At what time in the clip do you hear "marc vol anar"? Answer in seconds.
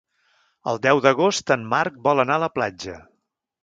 1.77-2.43